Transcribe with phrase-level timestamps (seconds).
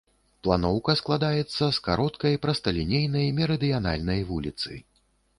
[0.45, 4.73] Планоўка складаецца з кароткай прасталінейнай мерыдыянальнай вуліцы.